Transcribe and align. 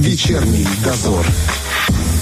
Вечерний 0.00 0.66
дозор. 0.84 1.26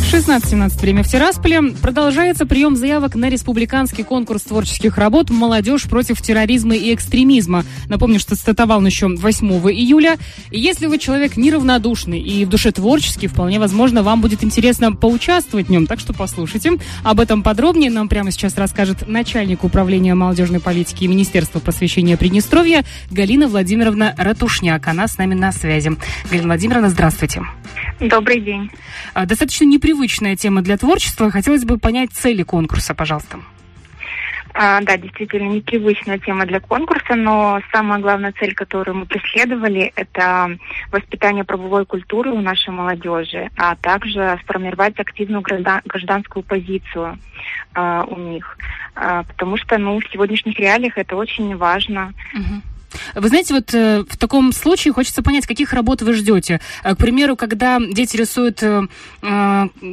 16-17 0.08 0.80
время 0.80 1.02
в 1.02 1.06
Тирасполе. 1.06 1.60
Продолжается 1.82 2.46
прием 2.46 2.76
заявок 2.76 3.14
на 3.14 3.28
республиканский 3.28 4.04
конкурс 4.04 4.40
творческих 4.40 4.96
работ 4.96 5.28
«Молодежь 5.28 5.82
против 5.82 6.22
терроризма 6.22 6.74
и 6.74 6.94
экстремизма». 6.94 7.62
Напомню, 7.90 8.18
что 8.18 8.34
стартовал 8.34 8.78
он 8.78 8.86
еще 8.86 9.08
8 9.08 9.46
июля. 9.70 10.16
И 10.50 10.58
если 10.58 10.86
вы 10.86 10.96
человек 10.96 11.36
неравнодушный 11.36 12.20
и 12.20 12.46
в 12.46 12.48
душе 12.48 12.72
творческий, 12.72 13.26
вполне 13.26 13.58
возможно, 13.60 14.02
вам 14.02 14.22
будет 14.22 14.42
интересно 14.42 14.94
поучаствовать 14.94 15.66
в 15.66 15.70
нем. 15.70 15.86
Так 15.86 16.00
что 16.00 16.14
послушайте. 16.14 16.78
Об 17.04 17.20
этом 17.20 17.42
подробнее 17.42 17.90
нам 17.90 18.08
прямо 18.08 18.30
сейчас 18.30 18.56
расскажет 18.56 19.06
начальник 19.06 19.62
управления 19.62 20.14
молодежной 20.14 20.60
политики 20.60 21.04
и 21.04 21.08
Министерства 21.08 21.58
просвещения 21.58 22.16
Приднестровья 22.16 22.82
Галина 23.10 23.46
Владимировна 23.46 24.14
Ратушняк. 24.16 24.88
Она 24.88 25.06
с 25.06 25.18
нами 25.18 25.34
на 25.34 25.52
связи. 25.52 25.92
Галина 26.30 26.46
Владимировна, 26.46 26.88
здравствуйте. 26.88 27.42
Добрый 28.00 28.40
день. 28.40 28.70
А, 29.12 29.26
достаточно 29.26 29.64
непривычная 29.98 30.36
тема 30.36 30.62
для 30.62 30.76
творчества. 30.76 31.30
Хотелось 31.30 31.64
бы 31.64 31.78
понять 31.78 32.12
цели 32.12 32.42
конкурса, 32.42 32.94
пожалуйста. 32.94 33.38
А, 34.54 34.80
да, 34.80 34.96
действительно 34.96 35.48
непривычная 35.48 36.18
тема 36.18 36.46
для 36.46 36.58
конкурса, 36.58 37.14
но 37.14 37.60
самая 37.72 38.00
главная 38.00 38.32
цель, 38.32 38.54
которую 38.54 38.96
мы 38.96 39.06
преследовали, 39.06 39.92
это 39.94 40.56
воспитание 40.90 41.44
правовой 41.44 41.84
культуры 41.84 42.32
у 42.32 42.40
нашей 42.40 42.70
молодежи, 42.70 43.50
а 43.56 43.76
также 43.76 44.38
сформировать 44.42 44.98
активную 44.98 45.42
гражданскую 45.42 46.42
позицию 46.42 47.18
а, 47.74 48.04
у 48.04 48.18
них. 48.18 48.58
А, 48.94 49.22
потому 49.24 49.56
что 49.58 49.78
ну, 49.78 50.00
в 50.00 50.10
сегодняшних 50.10 50.58
реалиях 50.58 50.96
это 50.96 51.14
очень 51.14 51.56
важно. 51.56 52.12
Угу. 52.34 52.77
Вы 53.14 53.28
знаете, 53.28 53.54
вот 53.54 53.74
э, 53.74 54.04
в 54.08 54.16
таком 54.16 54.52
случае 54.52 54.92
хочется 54.92 55.22
понять, 55.22 55.46
каких 55.46 55.72
работ 55.72 56.02
вы 56.02 56.12
ждете. 56.14 56.60
Э, 56.84 56.94
к 56.94 56.98
примеру, 56.98 57.36
когда 57.36 57.78
дети 57.80 58.16
рисуют 58.16 58.62
э, 58.62 58.86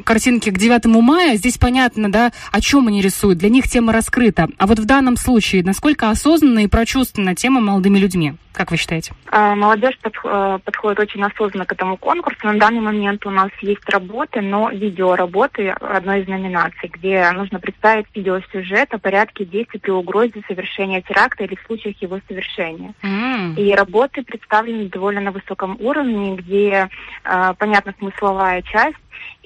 картинки 0.03 0.49
к 0.49 0.57
9 0.57 0.85
мая, 0.85 1.35
здесь 1.35 1.57
понятно, 1.57 2.11
да, 2.11 2.31
о 2.51 2.61
чем 2.61 2.87
они 2.87 3.01
рисуют. 3.01 3.37
Для 3.39 3.49
них 3.49 3.67
тема 3.67 3.93
раскрыта. 3.93 4.47
А 4.57 4.67
вот 4.67 4.79
в 4.79 4.85
данном 4.85 5.17
случае, 5.17 5.63
насколько 5.63 6.09
осознанно 6.09 6.59
и 6.59 6.67
прочувствована 6.67 7.35
тема 7.35 7.61
молодыми 7.61 7.99
людьми? 7.99 8.35
Как 8.55 8.71
вы 8.71 8.77
считаете? 8.77 9.11
А, 9.31 9.53
молодежь 9.53 9.99
подходит 10.01 10.99
очень 10.99 11.21
осознанно 11.23 11.65
к 11.65 11.73
этому 11.73 11.97
конкурсу. 11.97 12.47
На 12.47 12.57
данный 12.57 12.79
момент 12.79 13.25
у 13.25 13.29
нас 13.29 13.49
есть 13.61 13.87
работы, 13.89 14.39
но 14.39 14.69
видеоработы 14.69 15.69
одной 15.69 16.21
из 16.21 16.27
номинаций, 16.27 16.89
где 16.89 17.29
нужно 17.31 17.59
представить 17.59 18.05
видеосюжет 18.15 18.93
о 18.93 18.97
порядке 18.97 19.43
действий 19.43 19.79
при 19.79 19.91
угрозе 19.91 20.41
совершения 20.47 21.01
теракта 21.01 21.43
или 21.43 21.55
в 21.55 21.65
случаях 21.65 22.01
его 22.01 22.19
совершения. 22.29 22.93
Mm. 23.05 23.55
И 23.55 23.73
работы 23.73 24.23
представлены 24.23 24.89
довольно 24.89 25.21
на 25.21 25.31
высоком 25.31 25.77
уровне, 25.79 26.35
где 26.35 26.89
э, 27.23 27.53
понятна 27.59 27.93
смысловая 27.99 28.63
часть, 28.63 28.97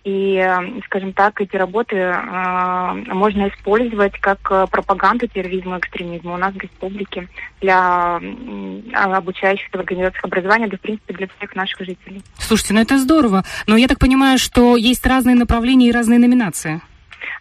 и, 0.05 0.35
э, 0.35 0.81
скажем 0.85 1.11
так, 1.11 1.41
эти 1.41 1.57
работы 1.57 1.97
э, 1.97 2.93
можно 3.13 3.49
использовать 3.49 4.17
как 4.19 4.39
э, 4.49 4.65
пропаганду 4.71 5.27
терроризма 5.27 5.75
и 5.75 5.79
экстремизма 5.79 6.35
у 6.35 6.37
нас 6.37 6.53
в 6.53 6.57
республике 6.57 7.27
для 7.59 8.19
э, 8.21 8.91
обучающих 8.93 9.69
в 9.69 9.75
организациях 9.75 10.23
образования, 10.23 10.67
да, 10.67 10.77
в 10.77 10.81
принципе, 10.81 11.13
для 11.13 11.27
всех 11.37 11.53
наших 11.55 11.79
жителей. 11.79 12.21
Слушайте, 12.37 12.73
ну 12.75 12.79
это 12.79 12.97
здорово. 12.97 13.43
Но 13.67 13.75
я 13.75 13.89
так 13.89 13.99
понимаю, 13.99 14.39
что 14.39 14.77
есть 14.77 15.05
разные 15.05 15.35
направления 15.35 15.89
и 15.89 15.91
разные 15.91 16.19
номинации. 16.19 16.81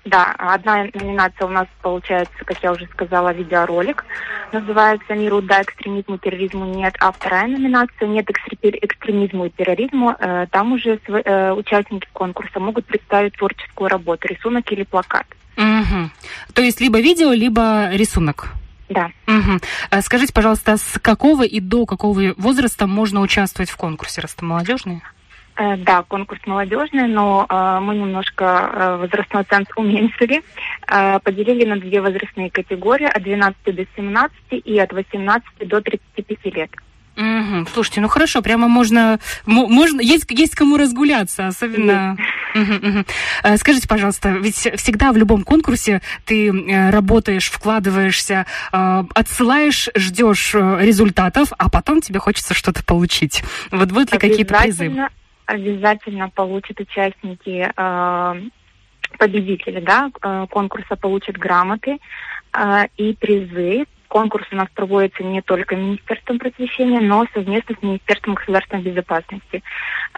Да, 0.04 0.34
одна 0.38 0.86
номинация 0.94 1.46
у 1.46 1.50
нас 1.50 1.66
получается, 1.82 2.44
как 2.44 2.62
я 2.62 2.72
уже 2.72 2.86
сказала, 2.86 3.32
видеоролик. 3.32 4.04
Называется 4.52 5.14
«Миру 5.14 5.42
да, 5.42 5.62
экстремизму, 5.62 6.18
терроризму 6.18 6.64
нет». 6.64 6.94
А 7.00 7.12
вторая 7.12 7.46
номинация 7.46 8.08
«Нет 8.08 8.30
экстремизму 8.30 9.46
и 9.46 9.50
терроризму». 9.50 10.16
Э, 10.18 10.46
там 10.50 10.72
уже 10.72 10.98
э, 11.06 11.52
участники 11.52 12.08
конкурса 12.12 12.58
могут 12.60 12.86
представить 12.86 13.34
творческую 13.34 13.88
работу, 13.88 14.28
рисунок 14.28 14.70
или 14.72 14.84
плакат. 14.84 15.26
Угу. 15.56 16.10
То 16.54 16.62
есть 16.62 16.80
либо 16.80 17.00
видео, 17.00 17.32
либо 17.32 17.90
рисунок? 17.92 18.48
Да. 18.88 19.10
Угу. 19.26 20.00
Скажите, 20.00 20.32
пожалуйста, 20.32 20.76
с 20.76 20.98
какого 21.00 21.42
и 21.42 21.60
до 21.60 21.84
какого 21.84 22.34
возраста 22.38 22.86
можно 22.86 23.20
участвовать 23.20 23.70
в 23.70 23.76
конкурсе, 23.76 24.20
раз 24.20 24.34
это 24.34 24.44
молодежные? 24.44 25.02
Э, 25.58 25.76
да, 25.76 26.04
конкурс 26.04 26.40
молодежный, 26.46 27.08
но 27.08 27.44
э, 27.48 27.80
мы 27.80 27.96
немножко 27.96 28.44
э, 28.44 28.96
возрастной 28.98 29.42
ценз 29.42 29.66
уменьшили, 29.74 30.42
э, 30.86 31.18
поделили 31.18 31.64
на 31.64 31.76
две 31.80 32.00
возрастные 32.00 32.48
категории, 32.48 33.06
от 33.06 33.20
12 33.24 33.74
до 33.74 33.84
17 33.96 34.32
и 34.50 34.78
от 34.78 34.92
18 34.92 35.68
до 35.68 35.80
35 35.80 36.54
лет. 36.54 36.70
Угу. 37.16 37.66
Слушайте, 37.74 38.00
ну 38.00 38.06
хорошо, 38.06 38.40
прямо 38.40 38.68
можно, 38.68 39.18
можно 39.46 40.00
есть, 40.00 40.30
есть 40.30 40.54
кому 40.54 40.76
разгуляться, 40.76 41.48
особенно... 41.48 42.16
Угу, 42.54 42.88
угу. 42.88 43.04
Скажите, 43.56 43.88
пожалуйста, 43.88 44.28
ведь 44.30 44.54
всегда 44.76 45.10
в 45.10 45.16
любом 45.16 45.42
конкурсе 45.42 46.00
ты 46.24 46.48
э, 46.48 46.90
работаешь, 46.90 47.50
вкладываешься, 47.50 48.46
отсылаешь, 48.70 49.88
ждешь 49.96 50.54
результатов, 50.54 51.48
а 51.58 51.68
потом 51.68 52.00
тебе 52.00 52.20
хочется 52.20 52.54
что-то 52.54 52.84
получить. 52.84 53.42
Вот 53.72 53.90
будут 53.90 54.12
ли 54.12 54.18
какие-то 54.18 54.54
призы? 54.54 55.08
Обязательно 55.48 56.28
получат 56.28 56.78
участники 56.78 57.70
э, 57.74 58.42
победители 59.18 59.80
да, 59.80 60.10
э, 60.22 60.46
конкурса 60.50 60.96
получат 60.96 61.38
грамоты 61.38 61.98
э, 62.52 62.84
и 62.96 63.14
призы 63.14 63.86
Конкурс 64.08 64.46
у 64.50 64.56
нас 64.56 64.68
проводится 64.74 65.22
не 65.22 65.42
только 65.42 65.76
Министерством 65.76 66.38
просвещения, 66.38 67.00
но 67.00 67.26
совместно 67.34 67.76
с 67.78 67.82
Министерством 67.82 68.34
государственной 68.34 68.82
безопасности. 68.82 69.62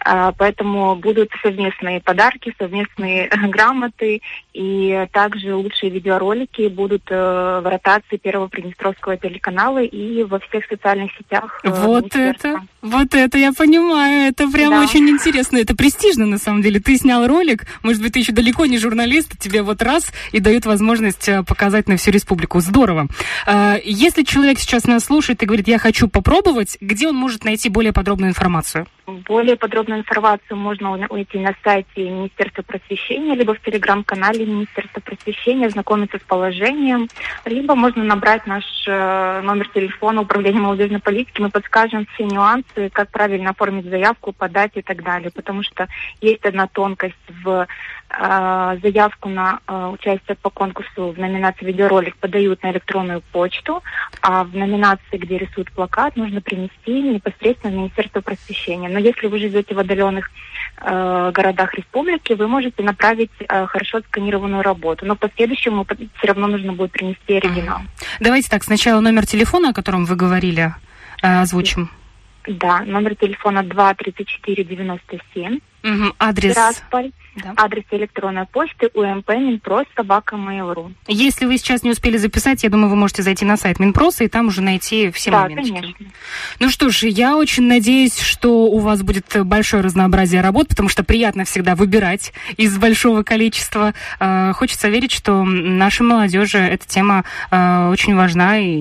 А, 0.02 0.32
поэтому 0.32 0.96
будут 0.96 1.30
совместные 1.42 2.00
подарки, 2.00 2.54
совместные 2.58 3.28
грамоты 3.48 4.22
и 4.52 5.06
также 5.12 5.54
лучшие 5.54 5.90
видеоролики 5.90 6.68
будут 6.68 7.02
э, 7.10 7.60
в 7.62 7.68
ротации 7.68 8.16
Первого 8.16 8.48
Приднестровского 8.48 9.16
телеканала 9.16 9.82
и 9.82 10.24
во 10.24 10.38
всех 10.40 10.64
социальных 10.66 11.12
сетях. 11.16 11.60
Э, 11.62 11.70
вот 11.70 12.16
это, 12.16 12.62
вот 12.82 13.14
это 13.14 13.38
я 13.38 13.52
понимаю, 13.52 14.28
это 14.28 14.48
прям 14.48 14.70
да. 14.70 14.82
очень 14.82 15.08
интересно, 15.08 15.58
это 15.58 15.76
престижно 15.76 16.26
на 16.26 16.38
самом 16.38 16.62
деле. 16.62 16.80
Ты 16.80 16.96
снял 16.96 17.26
ролик, 17.26 17.66
может 17.82 18.02
быть, 18.02 18.14
ты 18.14 18.20
еще 18.20 18.32
далеко 18.32 18.66
не 18.66 18.78
журналист, 18.78 19.38
тебе 19.38 19.62
вот 19.62 19.82
раз 19.82 20.12
и 20.32 20.40
дают 20.40 20.66
возможность 20.66 21.28
э, 21.28 21.42
показать 21.42 21.88
на 21.88 21.96
всю 21.96 22.10
республику. 22.10 22.60
Здорово. 22.60 23.06
Если 23.84 24.22
человек 24.22 24.58
сейчас 24.58 24.84
нас 24.84 25.04
слушает 25.04 25.42
и 25.42 25.46
говорит, 25.46 25.68
я 25.68 25.78
хочу 25.78 26.08
попробовать, 26.08 26.76
где 26.80 27.08
он 27.08 27.16
может 27.16 27.44
найти 27.44 27.68
более 27.68 27.92
подробную 27.92 28.30
информацию? 28.30 28.86
Более 29.06 29.56
подробную 29.56 29.89
информацию 29.96 30.56
можно 30.56 30.96
найти 30.96 31.38
на 31.38 31.54
сайте 31.62 32.10
Министерства 32.10 32.62
просвещения, 32.62 33.34
либо 33.34 33.54
в 33.54 33.60
телеграм-канале 33.60 34.46
Министерства 34.46 35.00
просвещения, 35.00 35.70
знакомиться 35.70 36.18
с 36.18 36.22
положением, 36.22 37.08
либо 37.44 37.74
можно 37.74 38.04
набрать 38.04 38.46
наш 38.46 38.64
э, 38.86 39.40
номер 39.42 39.68
телефона 39.68 40.22
Управления 40.22 40.60
молодежной 40.60 41.00
политики, 41.00 41.40
мы 41.40 41.50
подскажем 41.50 42.06
все 42.14 42.24
нюансы, 42.24 42.90
как 42.92 43.10
правильно 43.10 43.50
оформить 43.50 43.86
заявку, 43.86 44.32
подать 44.32 44.72
и 44.74 44.82
так 44.82 45.02
далее, 45.02 45.30
потому 45.30 45.62
что 45.62 45.88
есть 46.20 46.44
одна 46.44 46.66
тонкость 46.66 47.14
в 47.42 47.66
заявку 48.82 49.28
на 49.28 49.60
э, 49.66 49.86
участие 49.86 50.36
по 50.36 50.50
конкурсу 50.50 51.12
в 51.12 51.18
номинации 51.18 51.64
видеоролик 51.64 52.16
подают 52.16 52.62
на 52.62 52.72
электронную 52.72 53.22
почту, 53.32 53.82
а 54.20 54.44
в 54.44 54.54
номинации, 54.54 55.16
где 55.16 55.38
рисуют 55.38 55.70
плакат, 55.72 56.16
нужно 56.16 56.40
принести 56.40 57.02
непосредственно 57.02 57.72
в 57.72 57.76
Министерство 57.76 58.20
просвещения. 58.20 58.88
Но 58.88 58.98
если 58.98 59.28
вы 59.28 59.38
живете 59.38 59.74
в 59.74 59.78
отдаленных 59.78 60.30
э, 60.80 61.30
городах 61.32 61.74
республики, 61.74 62.32
вы 62.32 62.48
можете 62.48 62.82
направить 62.82 63.30
э, 63.38 63.66
хорошо 63.66 63.98
отсканированную 63.98 64.62
работу. 64.62 65.06
Но 65.06 65.14
в 65.14 65.18
последующем 65.18 65.84
все 65.86 66.26
равно 66.26 66.48
нужно 66.48 66.72
будет 66.72 66.90
принести 66.90 67.34
оригинал. 67.34 67.78
Давайте 68.18 68.48
так, 68.48 68.64
сначала 68.64 69.00
номер 69.00 69.24
телефона, 69.24 69.70
о 69.70 69.72
котором 69.72 70.04
вы 70.04 70.16
говорили, 70.16 70.74
э, 71.22 71.40
озвучим. 71.40 71.90
Да, 72.46 72.80
номер 72.80 73.14
телефона 73.14 73.62
2 73.62 73.94
34 73.94 74.64
97. 74.64 75.60
Угу, 75.82 76.14
адрес. 76.18 76.54
Тирасполь. 76.54 77.12
Да. 77.36 77.54
Адрес 77.56 77.84
электронной 77.90 78.46
почты 78.46 78.90
умп 78.94 79.30
Минпрос 79.30 79.86
собака 79.94 80.36
Mail.ru. 80.36 80.92
Если 81.06 81.46
вы 81.46 81.58
сейчас 81.58 81.82
не 81.82 81.90
успели 81.90 82.16
записать, 82.16 82.64
я 82.64 82.70
думаю, 82.70 82.90
вы 82.90 82.96
можете 82.96 83.22
зайти 83.22 83.44
на 83.44 83.56
сайт 83.56 83.78
Минпроса 83.78 84.24
и 84.24 84.28
там 84.28 84.48
уже 84.48 84.60
найти 84.60 85.10
все 85.10 85.30
да, 85.30 85.42
моментики. 85.42 85.72
Конечно. 85.72 86.06
Ну 86.58 86.70
что 86.70 86.90
ж, 86.90 87.04
я 87.04 87.36
очень 87.36 87.64
надеюсь, 87.64 88.18
что 88.18 88.66
у 88.66 88.78
вас 88.78 89.02
будет 89.02 89.26
большое 89.44 89.82
разнообразие 89.82 90.40
работ, 90.40 90.68
потому 90.68 90.88
что 90.88 91.04
приятно 91.04 91.44
всегда 91.44 91.74
выбирать 91.74 92.32
из 92.56 92.76
большого 92.78 93.22
количества. 93.22 93.94
А, 94.18 94.52
хочется 94.52 94.88
верить, 94.88 95.12
что 95.12 95.44
нашей 95.44 96.02
молодежи 96.02 96.58
эта 96.58 96.86
тема 96.86 97.24
а, 97.50 97.90
очень 97.90 98.14
важна 98.14 98.58
и 98.58 98.80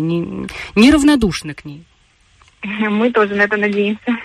неравнодушна 0.76 1.54
к 1.54 1.66
ней. 1.66 1.86
Мы 2.90 3.12
тоже 3.12 3.36
на 3.36 3.44
это 3.44 3.58
надеемся. 3.58 4.18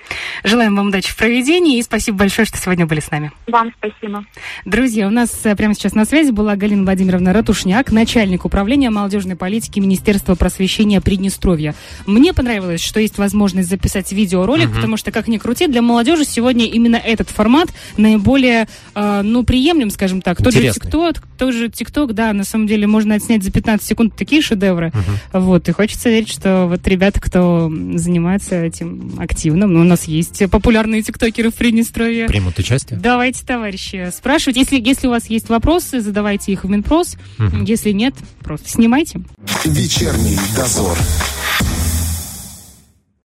Желаем 0.42 0.76
вам 0.76 0.88
удачи 0.88 1.10
в 1.10 1.16
проведении 1.16 1.78
и 1.78 1.82
спасибо 1.82 2.19
большое, 2.19 2.46
что 2.46 2.58
сегодня 2.58 2.86
были 2.86 3.00
с 3.00 3.10
нами. 3.10 3.31
Вам 3.46 3.72
спасибо. 3.78 4.25
Друзья, 4.64 5.06
у 5.06 5.10
нас 5.10 5.40
э, 5.44 5.54
прямо 5.54 5.75
сейчас 5.75 5.94
на 5.94 6.04
связи 6.04 6.32
была 6.32 6.56
Галина 6.56 6.82
Владимировна 6.82 7.32
Ратушняк, 7.32 7.92
начальник 7.92 8.44
управления 8.44 8.90
молодежной 8.90 9.36
политики 9.36 9.78
Министерства 9.78 10.34
просвещения 10.34 11.00
Приднестровья. 11.00 11.75
Мне 12.06 12.32
понравилось, 12.32 12.82
что 12.82 12.98
есть 12.98 13.19
возможность 13.19 13.69
записать 13.69 14.10
видеоролик, 14.12 14.66
угу. 14.66 14.75
потому 14.75 14.96
что, 14.96 15.12
как 15.12 15.28
ни 15.28 15.38
крути, 15.38 15.69
для 15.69 15.82
молодежи 15.82 16.25
сегодня 16.25 16.66
именно 16.66 16.96
этот 16.96 17.31
формат 17.31 17.69
наиболее, 17.96 18.66
э, 18.94 19.22
ну, 19.22 19.44
приемлем, 19.44 19.90
скажем 19.90 20.20
так. 20.20 20.38
Тот 20.42 20.52
же 20.52 20.72
ТикТок, 20.72 21.22
тот 21.38 21.54
же 21.54 21.69
ТикТок, 21.69 22.14
да, 22.14 22.32
на 22.32 22.44
самом 22.44 22.66
деле 22.66 22.86
можно 22.88 23.14
отснять 23.14 23.44
за 23.44 23.52
15 23.52 23.86
секунд 23.86 24.16
такие 24.16 24.42
шедевры. 24.42 24.88
Угу. 24.88 25.40
Вот, 25.40 25.69
и 25.69 25.72
хочется 25.72 26.08
верить, 26.08 26.31
что 26.31 26.66
вот 26.66 26.86
ребята, 26.88 27.20
кто 27.20 27.70
занимается 27.94 28.24
этим 28.50 29.15
активно, 29.19 29.67
ну, 29.67 29.81
у 29.81 29.85
нас 29.85 30.05
есть 30.05 30.49
популярные 30.50 31.03
тиктокеры 31.03 31.50
в 31.50 31.55
Приднестровье. 31.55 32.26
Примут 32.26 32.59
участие? 32.59 32.99
Давайте, 32.99 33.44
товарищи, 33.44 34.11
спрашивать. 34.15 34.56
Если, 34.56 34.81
если 34.81 35.06
у 35.06 35.11
вас 35.11 35.26
есть 35.26 35.49
вопросы, 35.49 36.00
задавайте 36.00 36.53
их 36.53 36.65
в 36.65 36.69
Минпрос. 36.69 37.17
Угу. 37.38 37.65
Если 37.65 37.91
нет, 37.91 38.15
просто 38.41 38.69
снимайте. 38.69 39.21
Вечерний 39.65 40.38
дозор. 40.56 40.97